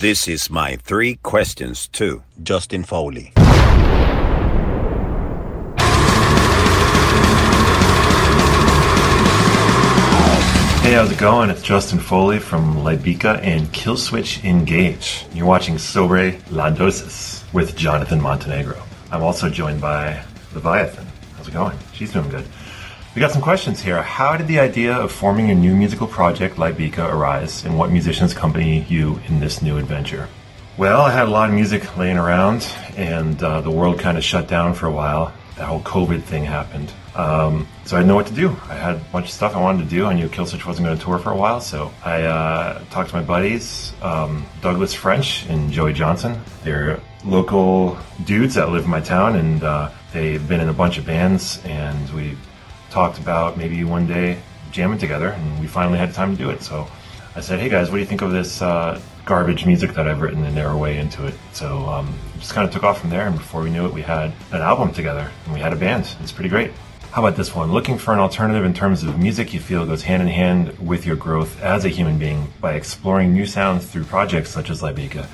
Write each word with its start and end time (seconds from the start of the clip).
This 0.00 0.26
is 0.28 0.48
my 0.48 0.76
three 0.76 1.16
questions 1.16 1.86
to 1.88 2.22
Justin 2.42 2.84
Foley. 2.84 3.32
Hey, 10.80 10.94
how's 10.94 11.12
it 11.12 11.18
going? 11.18 11.50
It's 11.50 11.60
Justin 11.60 11.98
Foley 11.98 12.38
from 12.38 12.76
Lybica 12.76 13.42
and 13.42 13.66
Killswitch 13.74 14.42
Engage. 14.42 15.26
You're 15.34 15.44
watching 15.44 15.76
Sobre 15.76 16.40
La 16.50 16.70
Dosis 16.70 17.44
with 17.52 17.76
Jonathan 17.76 18.22
Montenegro. 18.22 18.82
I'm 19.12 19.22
also 19.22 19.50
joined 19.50 19.82
by 19.82 20.24
Leviathan. 20.54 21.06
How's 21.36 21.48
it 21.48 21.52
going? 21.52 21.76
She's 21.92 22.10
doing 22.10 22.30
good. 22.30 22.46
We 23.12 23.18
got 23.18 23.32
some 23.32 23.42
questions 23.42 23.80
here. 23.80 24.00
How 24.02 24.36
did 24.36 24.46
the 24.46 24.60
idea 24.60 24.94
of 24.94 25.10
forming 25.10 25.50
a 25.50 25.54
new 25.54 25.74
musical 25.74 26.06
project 26.06 26.58
like 26.58 26.76
Bika 26.76 27.12
arise, 27.12 27.64
and 27.64 27.76
what 27.76 27.90
musicians 27.90 28.30
accompany 28.30 28.82
you 28.82 29.20
in 29.26 29.40
this 29.40 29.62
new 29.62 29.78
adventure? 29.78 30.28
Well, 30.78 31.00
I 31.00 31.10
had 31.10 31.26
a 31.26 31.30
lot 31.30 31.48
of 31.48 31.54
music 31.56 31.96
laying 31.96 32.18
around, 32.18 32.72
and 32.96 33.42
uh, 33.42 33.62
the 33.62 33.70
world 33.70 33.98
kind 33.98 34.16
of 34.16 34.22
shut 34.22 34.46
down 34.46 34.74
for 34.74 34.86
a 34.86 34.92
while. 34.92 35.32
That 35.56 35.64
whole 35.64 35.80
COVID 35.80 36.22
thing 36.22 36.44
happened. 36.44 36.92
Um, 37.16 37.66
so 37.84 37.96
I 37.96 37.98
didn't 37.98 38.10
know 38.10 38.14
what 38.14 38.28
to 38.28 38.32
do. 38.32 38.50
I 38.68 38.74
had 38.74 38.94
a 38.94 39.04
bunch 39.10 39.26
of 39.26 39.32
stuff 39.32 39.56
I 39.56 39.60
wanted 39.60 39.82
to 39.82 39.90
do. 39.90 40.06
I 40.06 40.14
knew 40.14 40.28
Killswitch 40.28 40.64
wasn't 40.64 40.86
going 40.86 40.96
to 40.96 41.04
tour 41.04 41.18
for 41.18 41.32
a 41.32 41.36
while, 41.36 41.60
so 41.60 41.92
I 42.04 42.22
uh, 42.22 42.84
talked 42.90 43.10
to 43.10 43.16
my 43.16 43.22
buddies, 43.22 43.92
um, 44.02 44.46
Douglas 44.62 44.94
French 44.94 45.46
and 45.46 45.72
Joey 45.72 45.94
Johnson. 45.94 46.40
They're 46.62 47.00
local 47.24 47.98
dudes 48.24 48.54
that 48.54 48.70
live 48.70 48.84
in 48.84 48.90
my 48.90 49.00
town, 49.00 49.34
and 49.34 49.64
uh, 49.64 49.90
they've 50.12 50.46
been 50.46 50.60
in 50.60 50.68
a 50.68 50.72
bunch 50.72 50.96
of 50.96 51.04
bands, 51.04 51.60
and 51.64 52.08
we 52.10 52.36
talked 52.90 53.18
about 53.18 53.56
maybe 53.56 53.82
one 53.84 54.06
day 54.06 54.38
jamming 54.72 54.98
together, 54.98 55.28
and 55.28 55.60
we 55.60 55.66
finally 55.66 55.98
had 55.98 56.12
time 56.12 56.36
to 56.36 56.42
do 56.42 56.50
it. 56.50 56.62
So 56.62 56.86
I 57.34 57.40
said, 57.40 57.58
"Hey 57.60 57.68
guys, 57.68 57.90
what 57.90 57.96
do 57.96 58.00
you 58.00 58.06
think 58.06 58.22
of 58.22 58.32
this 58.32 58.60
uh, 58.60 59.00
garbage 59.24 59.66
music 59.66 59.94
that 59.94 60.06
I've 60.06 60.20
written?" 60.20 60.44
And 60.44 60.56
were 60.56 60.76
way 60.76 60.98
into 60.98 61.26
it. 61.26 61.34
So 61.52 61.86
um, 61.88 62.12
just 62.38 62.52
kind 62.52 62.66
of 62.66 62.72
took 62.72 62.84
off 62.84 63.00
from 63.00 63.10
there, 63.10 63.26
and 63.26 63.36
before 63.36 63.62
we 63.62 63.70
knew 63.70 63.86
it, 63.86 63.92
we 63.92 64.02
had 64.02 64.32
an 64.52 64.60
album 64.60 64.92
together, 64.92 65.30
and 65.44 65.54
we 65.54 65.60
had 65.60 65.72
a 65.72 65.76
band. 65.76 66.08
It's 66.20 66.32
pretty 66.32 66.50
great. 66.50 66.72
How 67.12 67.24
about 67.24 67.36
this 67.36 67.52
one? 67.56 67.72
Looking 67.72 67.98
for 67.98 68.14
an 68.14 68.20
alternative 68.20 68.64
in 68.64 68.72
terms 68.72 69.02
of 69.02 69.18
music 69.18 69.52
you 69.52 69.58
feel 69.58 69.84
goes 69.84 70.02
hand 70.02 70.22
in 70.22 70.28
hand 70.28 70.78
with 70.78 71.04
your 71.04 71.16
growth 71.16 71.60
as 71.60 71.84
a 71.84 71.88
human 71.88 72.18
being 72.18 72.52
by 72.60 72.74
exploring 72.74 73.32
new 73.32 73.46
sounds 73.46 73.84
through 73.84 74.04
projects 74.04 74.50
such 74.50 74.70
as 74.70 74.80
Lybica. 74.80 75.26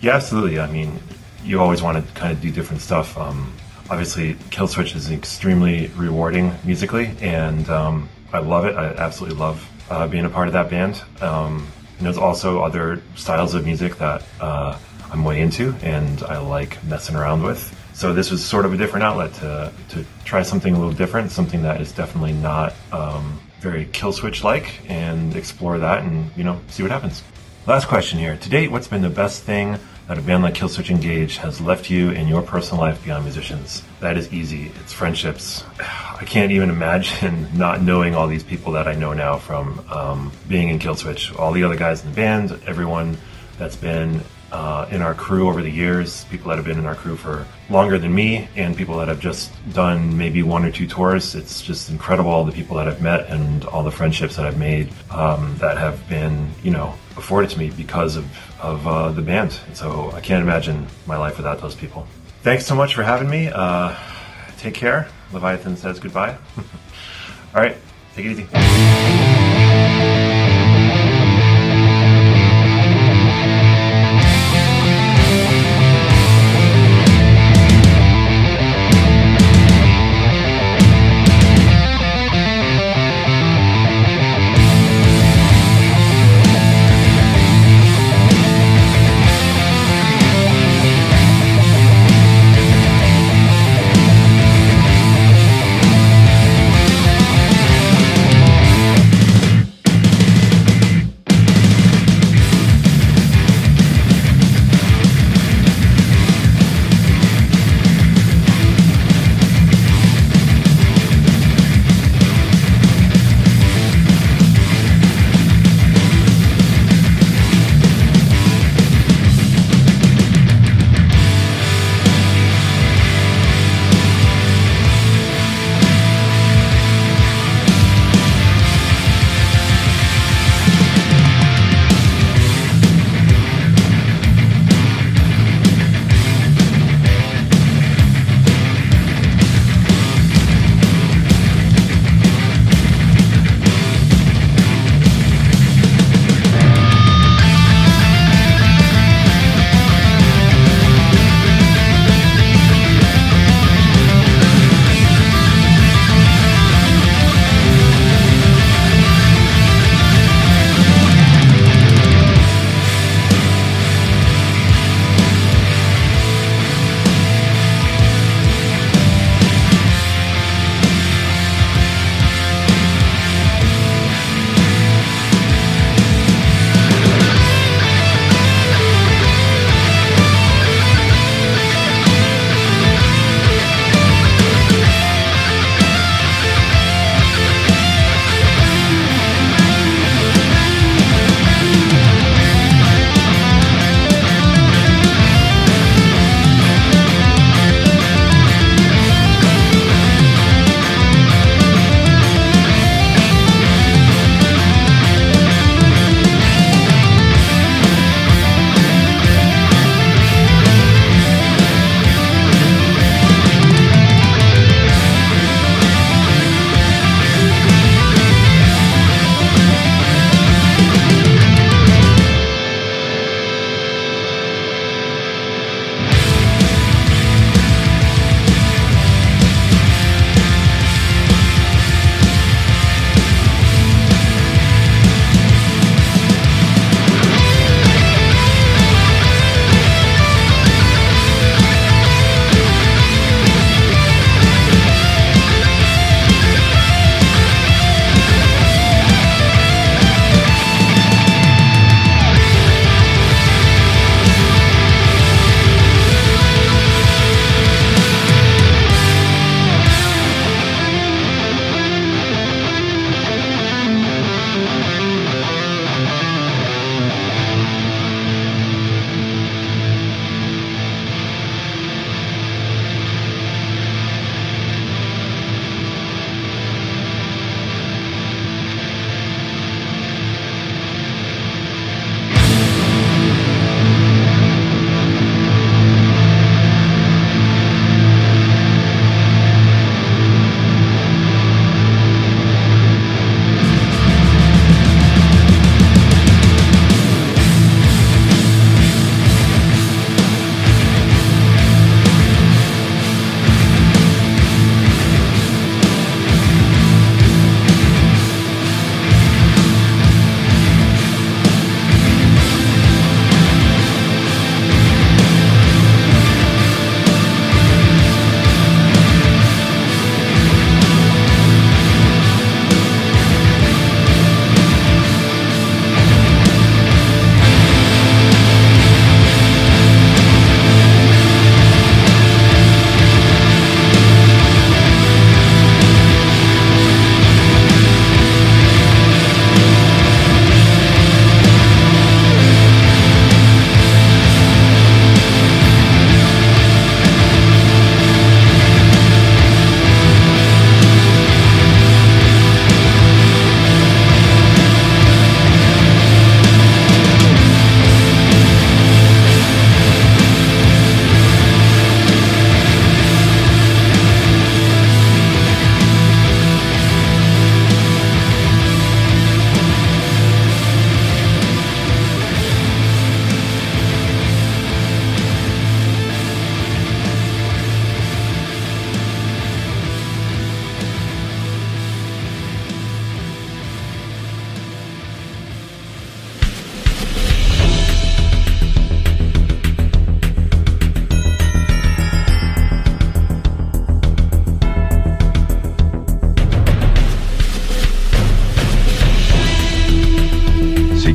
Yeah, 0.00 0.14
absolutely. 0.14 0.60
I 0.60 0.70
mean, 0.70 1.00
you 1.42 1.60
always 1.60 1.82
want 1.82 2.06
to 2.06 2.12
kind 2.14 2.32
of 2.32 2.40
do 2.40 2.52
different 2.52 2.82
stuff. 2.82 3.18
Um, 3.18 3.52
obviously 3.90 4.34
Killswitch 4.50 4.96
is 4.96 5.10
extremely 5.10 5.88
rewarding 5.96 6.54
musically, 6.64 7.14
and 7.20 7.68
um, 7.68 8.08
I 8.32 8.38
love 8.38 8.64
it. 8.64 8.76
I 8.76 8.86
absolutely 8.94 9.38
love 9.38 9.68
uh, 9.90 10.06
being 10.08 10.24
a 10.24 10.30
part 10.30 10.48
of 10.48 10.54
that 10.54 10.70
band. 10.70 11.02
Um, 11.20 11.66
and 11.98 12.06
there's 12.06 12.18
also 12.18 12.62
other 12.62 13.02
styles 13.14 13.54
of 13.54 13.64
music 13.64 13.96
that 13.98 14.22
uh, 14.40 14.78
I'm 15.12 15.24
way 15.24 15.40
into, 15.40 15.74
and 15.82 16.22
I 16.24 16.38
like 16.38 16.82
messing 16.84 17.16
around 17.16 17.42
with. 17.42 17.80
So 17.94 18.12
this 18.12 18.30
was 18.30 18.44
sort 18.44 18.64
of 18.64 18.72
a 18.72 18.76
different 18.76 19.04
outlet 19.04 19.34
to 19.34 19.72
to 19.90 20.04
try 20.24 20.42
something 20.42 20.74
a 20.74 20.78
little 20.78 20.92
different, 20.92 21.30
something 21.30 21.62
that 21.62 21.80
is 21.80 21.92
definitely 21.92 22.32
not 22.32 22.74
um, 22.90 23.40
very 23.60 23.86
Killswitch 23.86 24.42
like, 24.42 24.80
and 24.90 25.36
explore 25.36 25.78
that, 25.78 26.02
and 26.02 26.30
you 26.36 26.42
know, 26.42 26.60
see 26.68 26.82
what 26.82 26.90
happens. 26.90 27.22
Last 27.66 27.86
question 27.86 28.18
here. 28.18 28.36
To 28.36 28.48
date, 28.50 28.70
what's 28.70 28.88
been 28.88 29.02
the 29.02 29.08
best 29.08 29.44
thing 29.44 29.78
that 30.08 30.18
a 30.18 30.20
band 30.20 30.42
like 30.42 30.54
Killswitch 30.54 30.90
Engage 30.90 31.38
has 31.38 31.60
left 31.60 31.88
you 31.88 32.10
in 32.10 32.28
your 32.28 32.42
personal 32.42 32.82
life 32.82 33.02
beyond 33.04 33.24
musicians. 33.24 33.82
That 34.00 34.18
is 34.18 34.32
easy. 34.32 34.70
It's 34.80 34.92
friendships. 34.92 35.64
I 35.80 36.24
can't 36.26 36.52
even 36.52 36.70
imagine 36.70 37.48
not 37.54 37.80
knowing 37.82 38.14
all 38.14 38.26
these 38.26 38.42
people 38.42 38.72
that 38.72 38.86
I 38.86 38.94
know 38.94 39.12
now 39.12 39.38
from 39.38 39.84
um, 39.90 40.32
being 40.48 40.68
in 40.68 40.78
Killswitch. 40.78 41.38
All 41.38 41.52
the 41.52 41.64
other 41.64 41.76
guys 41.76 42.02
in 42.02 42.10
the 42.10 42.16
band, 42.16 42.60
everyone 42.66 43.16
that's 43.58 43.76
been 43.76 44.20
uh, 44.54 44.86
in 44.92 45.02
our 45.02 45.14
crew 45.14 45.48
over 45.48 45.60
the 45.62 45.70
years, 45.70 46.24
people 46.26 46.48
that 46.48 46.56
have 46.56 46.64
been 46.64 46.78
in 46.78 46.86
our 46.86 46.94
crew 46.94 47.16
for 47.16 47.44
longer 47.68 47.98
than 47.98 48.14
me, 48.14 48.48
and 48.54 48.76
people 48.76 48.96
that 48.98 49.08
have 49.08 49.18
just 49.18 49.50
done 49.72 50.16
maybe 50.16 50.44
one 50.44 50.64
or 50.64 50.70
two 50.70 50.86
tours. 50.86 51.34
It's 51.34 51.60
just 51.60 51.90
incredible 51.90 52.30
all 52.30 52.44
the 52.44 52.52
people 52.52 52.76
that 52.76 52.86
I've 52.86 53.02
met 53.02 53.28
and 53.28 53.64
all 53.64 53.82
the 53.82 53.90
friendships 53.90 54.36
that 54.36 54.46
I've 54.46 54.56
made 54.56 54.92
um, 55.10 55.56
that 55.58 55.76
have 55.76 56.08
been, 56.08 56.52
you 56.62 56.70
know, 56.70 56.94
afforded 57.16 57.50
to 57.50 57.58
me 57.58 57.70
because 57.70 58.14
of, 58.14 58.24
of 58.60 58.86
uh, 58.86 59.10
the 59.10 59.22
band. 59.22 59.58
And 59.66 59.76
so 59.76 60.12
I 60.12 60.20
can't 60.20 60.42
imagine 60.42 60.86
my 61.04 61.16
life 61.16 61.36
without 61.36 61.60
those 61.60 61.74
people. 61.74 62.06
Thanks 62.42 62.64
so 62.64 62.76
much 62.76 62.94
for 62.94 63.02
having 63.02 63.28
me. 63.28 63.48
Uh, 63.52 63.96
take 64.56 64.74
care. 64.74 65.08
Leviathan 65.32 65.76
says 65.76 65.98
goodbye. 65.98 66.38
all 66.56 67.60
right, 67.60 67.76
take 68.14 68.26
it 68.26 68.30
easy. 68.38 68.46